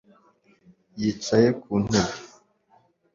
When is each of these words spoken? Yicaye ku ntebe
Yicaye 0.99 1.49
ku 1.61 1.71
ntebe 1.83 2.17